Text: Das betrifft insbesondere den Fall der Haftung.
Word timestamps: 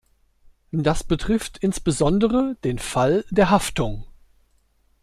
Das 0.73 1.03
betrifft 1.03 1.59
insbesondere 1.59 2.57
den 2.63 2.79
Fall 2.79 3.23
der 3.29 3.51
Haftung. 3.51 4.07